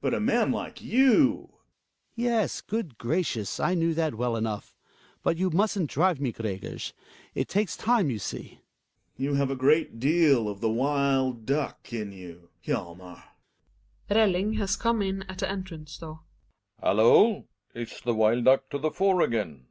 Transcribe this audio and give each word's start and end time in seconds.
But 0.00 0.14
a 0.14 0.18
man 0.18 0.50
like 0.50 0.80
you! 0.80 1.10
Hjalmar. 1.52 1.54
Yes. 2.16 2.60
Good 2.62 2.96
gracious, 2.96 3.60
I 3.60 3.74
knew 3.74 3.92
that 3.92 4.14
well 4.14 4.34
enough. 4.34 4.74
But 5.22 5.36
you 5.36 5.50
musn't 5.50 5.90
drive 5.90 6.22
me, 6.22 6.32
Gregers. 6.32 6.94
It 7.34 7.50
takes 7.50 7.76
time, 7.76 8.08
you 8.08 8.18
see. 8.18 8.38
Gregers. 8.38 8.60
You 9.18 9.34
have 9.34 9.50
a 9.50 9.56
great 9.56 10.00
deal 10.00 10.48
of 10.48 10.62
the 10.62 10.70
wild 10.70 11.44
duck 11.44 11.92
in 11.92 12.12
you, 12.12 12.48
Hjalmar. 12.64 13.22
Belling 14.06 14.54
has 14.54 14.74
come 14.74 15.02
in 15.02 15.22
at 15.24 15.40
the 15.40 15.50
entrance 15.50 15.98
door. 15.98 16.20
Belling. 16.80 16.96
Hallo! 16.96 17.48
Is 17.74 18.00
the 18.00 18.14
wild 18.14 18.46
duck 18.46 18.70
to 18.70 18.78
the 18.78 18.90
fore 18.90 19.20
again? 19.20 19.66